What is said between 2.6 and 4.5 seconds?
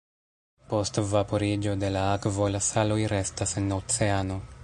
saloj restas en oceano.